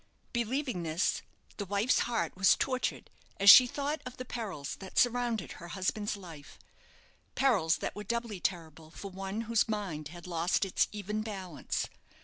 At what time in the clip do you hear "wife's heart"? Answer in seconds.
1.67-2.35